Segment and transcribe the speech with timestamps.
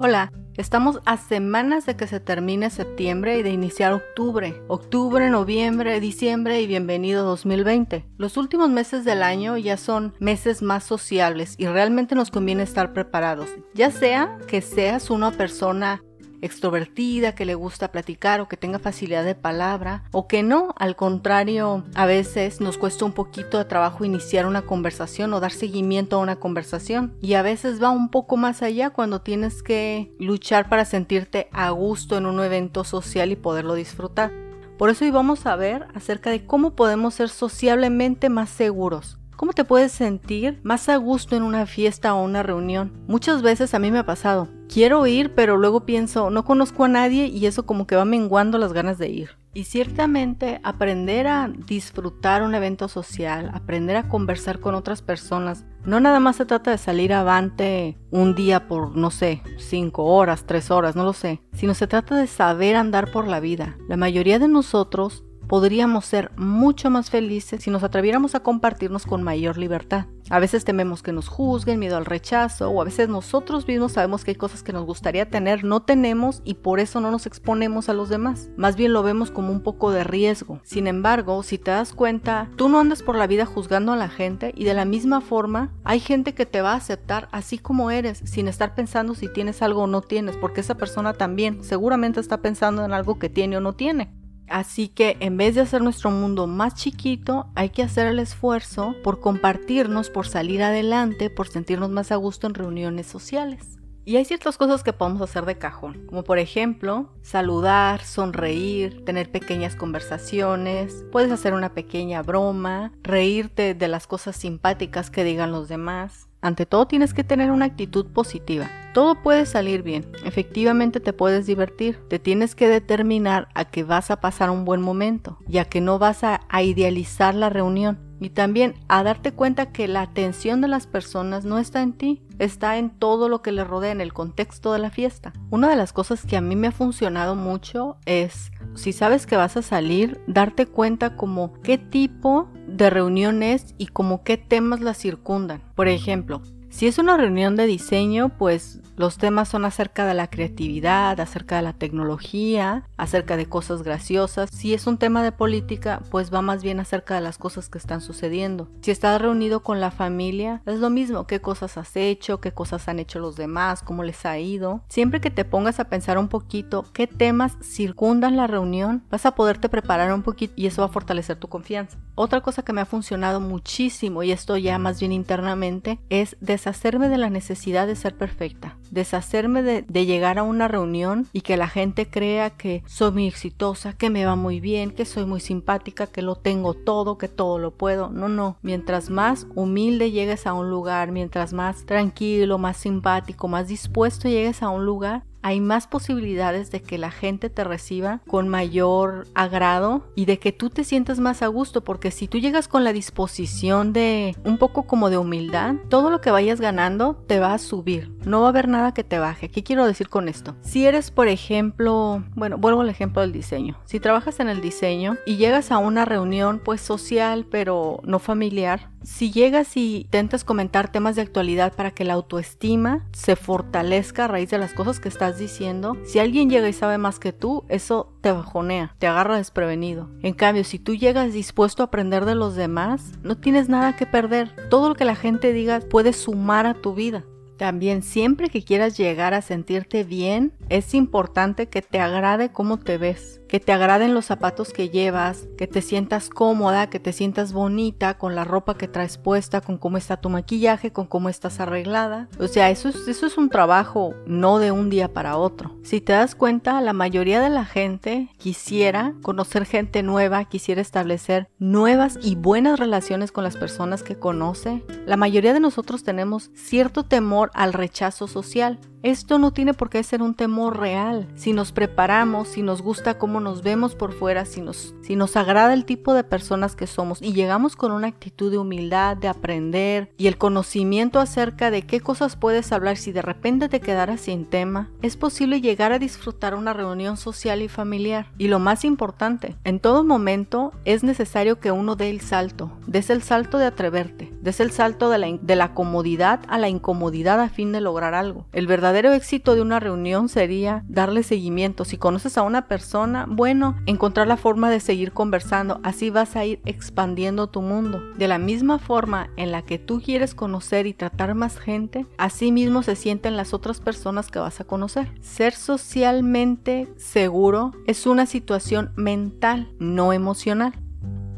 [0.00, 4.62] Hola, estamos a semanas de que se termine septiembre y de iniciar octubre.
[4.68, 8.06] Octubre, noviembre, diciembre y bienvenido 2020.
[8.16, 12.92] Los últimos meses del año ya son meses más sociables y realmente nos conviene estar
[12.92, 13.48] preparados.
[13.74, 16.00] Ya sea que seas una persona
[16.42, 20.96] extrovertida, que le gusta platicar o que tenga facilidad de palabra, o que no, al
[20.96, 26.16] contrario, a veces nos cuesta un poquito de trabajo iniciar una conversación o dar seguimiento
[26.16, 27.14] a una conversación.
[27.20, 31.70] Y a veces va un poco más allá cuando tienes que luchar para sentirte a
[31.70, 34.32] gusto en un evento social y poderlo disfrutar.
[34.78, 39.17] Por eso hoy vamos a ver acerca de cómo podemos ser sociablemente más seguros.
[39.38, 43.04] ¿Cómo te puedes sentir más a gusto en una fiesta o una reunión?
[43.06, 44.48] Muchas veces a mí me ha pasado.
[44.68, 48.58] Quiero ir, pero luego pienso, no conozco a nadie y eso como que va menguando
[48.58, 49.30] las ganas de ir.
[49.54, 56.00] Y ciertamente aprender a disfrutar un evento social, aprender a conversar con otras personas, no
[56.00, 60.72] nada más se trata de salir avante un día por, no sé, cinco horas, tres
[60.72, 63.78] horas, no lo sé, sino se trata de saber andar por la vida.
[63.88, 69.22] La mayoría de nosotros podríamos ser mucho más felices si nos atreviéramos a compartirnos con
[69.22, 70.06] mayor libertad.
[70.30, 74.24] A veces tememos que nos juzguen, miedo al rechazo, o a veces nosotros mismos sabemos
[74.24, 77.88] que hay cosas que nos gustaría tener, no tenemos y por eso no nos exponemos
[77.88, 78.50] a los demás.
[78.56, 80.60] Más bien lo vemos como un poco de riesgo.
[80.64, 84.10] Sin embargo, si te das cuenta, tú no andas por la vida juzgando a la
[84.10, 87.90] gente y de la misma forma hay gente que te va a aceptar así como
[87.90, 92.20] eres, sin estar pensando si tienes algo o no tienes, porque esa persona también seguramente
[92.20, 94.17] está pensando en algo que tiene o no tiene.
[94.50, 98.94] Así que en vez de hacer nuestro mundo más chiquito, hay que hacer el esfuerzo
[99.02, 103.78] por compartirnos, por salir adelante, por sentirnos más a gusto en reuniones sociales.
[104.08, 109.30] Y hay ciertas cosas que podemos hacer de cajón, como por ejemplo saludar, sonreír, tener
[109.30, 115.68] pequeñas conversaciones, puedes hacer una pequeña broma, reírte de las cosas simpáticas que digan los
[115.68, 116.26] demás.
[116.40, 118.70] Ante todo tienes que tener una actitud positiva.
[118.98, 124.10] Todo puede salir bien, efectivamente te puedes divertir, te tienes que determinar a que vas
[124.10, 128.30] a pasar un buen momento ya que no vas a, a idealizar la reunión y
[128.30, 132.76] también a darte cuenta que la atención de las personas no está en ti, está
[132.76, 135.32] en todo lo que le rodea, en el contexto de la fiesta.
[135.50, 139.36] Una de las cosas que a mí me ha funcionado mucho es, si sabes que
[139.36, 144.80] vas a salir, darte cuenta como qué tipo de reunión es y como qué temas
[144.80, 145.62] la circundan.
[145.76, 150.28] Por ejemplo, si es una reunión de diseño, pues los temas son acerca de la
[150.28, 154.50] creatividad, acerca de la tecnología, acerca de cosas graciosas.
[154.52, 157.78] Si es un tema de política, pues va más bien acerca de las cosas que
[157.78, 158.68] están sucediendo.
[158.82, 162.88] Si estás reunido con la familia, es lo mismo, qué cosas has hecho, qué cosas
[162.88, 164.82] han hecho los demás, cómo les ha ido.
[164.88, 169.36] Siempre que te pongas a pensar un poquito qué temas circundan la reunión, vas a
[169.36, 171.98] poderte preparar un poquito y eso va a fortalecer tu confianza.
[172.16, 177.08] Otra cosa que me ha funcionado muchísimo, y esto ya más bien internamente, es deshacerme
[177.08, 181.68] de la necesidad de ser perfecta, deshacerme de, llegar a una reunión y que la
[181.68, 186.08] gente crea que soy muy exitosa, que me va muy bien, que soy muy simpática,
[186.08, 188.10] que lo tengo todo, que todo lo puedo.
[188.10, 188.56] No, no.
[188.62, 194.62] Mientras más humilde llegues a un lugar, mientras más tranquilo, más simpático, más dispuesto llegues
[194.62, 200.10] a un lugar, hay más posibilidades de que la gente te reciba con mayor agrado
[200.14, 202.92] y de que tú te sientas más a gusto, porque si tú llegas con la
[202.92, 207.58] disposición de un poco como de humildad, todo lo que vayas ganando te va a
[207.58, 209.48] subir, no va a haber nada que te baje.
[209.48, 210.56] ¿Qué quiero decir con esto?
[210.62, 213.78] Si eres, por ejemplo, bueno, vuelvo al ejemplo del diseño.
[213.84, 218.90] Si trabajas en el diseño y llegas a una reunión pues social pero no familiar,
[219.02, 224.28] si llegas y intentas comentar temas de actualidad para que la autoestima se fortalezca a
[224.28, 227.64] raíz de las cosas que estás diciendo, si alguien llega y sabe más que tú,
[227.68, 230.10] eso te bajonea, te agarra desprevenido.
[230.22, 234.06] En cambio, si tú llegas dispuesto a aprender de los demás, no tienes nada que
[234.06, 234.54] perder.
[234.70, 237.24] Todo lo que la gente diga puede sumar a tu vida.
[237.58, 242.98] También siempre que quieras llegar a sentirte bien, es importante que te agrade cómo te
[242.98, 247.52] ves, que te agraden los zapatos que llevas, que te sientas cómoda, que te sientas
[247.52, 251.58] bonita con la ropa que traes puesta, con cómo está tu maquillaje, con cómo estás
[251.60, 252.28] arreglada.
[252.38, 255.76] O sea, eso es, eso es un trabajo no de un día para otro.
[255.82, 261.48] Si te das cuenta, la mayoría de la gente quisiera conocer gente nueva, quisiera establecer
[261.58, 264.82] nuevas y buenas relaciones con las personas que conoce.
[265.06, 268.78] La mayoría de nosotros tenemos cierto temor al rechazo social.
[269.02, 271.28] Esto no tiene por qué ser un temor real.
[271.36, 275.74] Si nos preparamos, si nos gusta nos vemos por fuera, si nos, si nos agrada
[275.74, 280.12] el tipo de personas que somos y llegamos con una actitud de humildad, de aprender
[280.16, 284.44] y el conocimiento acerca de qué cosas puedes hablar si de repente te quedaras sin
[284.44, 288.32] tema, es posible llegar a disfrutar una reunión social y familiar.
[288.38, 293.10] Y lo más importante, en todo momento es necesario que uno dé el salto, des
[293.10, 297.40] el salto de atreverte Des el salto de la, de la comodidad a la incomodidad
[297.40, 298.46] a fin de lograr algo.
[298.52, 301.84] El verdadero éxito de una reunión sería darle seguimiento.
[301.84, 305.80] Si conoces a una persona, bueno, encontrar la forma de seguir conversando.
[305.82, 308.00] Así vas a ir expandiendo tu mundo.
[308.16, 312.52] De la misma forma en la que tú quieres conocer y tratar más gente, así
[312.52, 315.08] mismo se sienten las otras personas que vas a conocer.
[315.20, 320.72] Ser socialmente seguro es una situación mental, no emocional.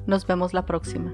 [0.07, 1.13] Nos vemos la próxima.